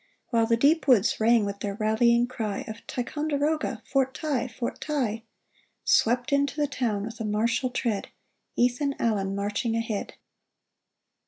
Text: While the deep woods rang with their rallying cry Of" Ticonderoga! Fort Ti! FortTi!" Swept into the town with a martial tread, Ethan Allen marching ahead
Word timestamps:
While 0.31 0.47
the 0.47 0.57
deep 0.57 0.87
woods 0.87 1.19
rang 1.19 1.45
with 1.45 1.59
their 1.59 1.75
rallying 1.75 2.25
cry 2.25 2.61
Of" 2.67 2.77
Ticonderoga! 2.87 3.83
Fort 3.85 4.15
Ti! 4.15 4.47
FortTi!" 4.47 5.21
Swept 5.85 6.33
into 6.33 6.59
the 6.59 6.65
town 6.65 7.03
with 7.05 7.19
a 7.19 7.23
martial 7.23 7.69
tread, 7.69 8.07
Ethan 8.55 8.95
Allen 8.97 9.35
marching 9.35 9.75
ahead 9.75 10.15